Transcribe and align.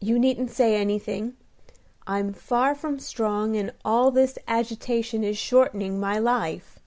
You 0.00 0.18
needn't 0.18 0.50
say 0.50 0.74
anything. 0.74 1.36
I'm 2.06 2.32
far 2.32 2.74
from 2.74 2.98
strong, 2.98 3.56
and 3.56 3.72
all 3.84 4.10
this 4.10 4.38
agitation 4.48 5.22
is 5.22 5.36
shortening 5.36 6.00
my 6.00 6.18
life." 6.18 6.78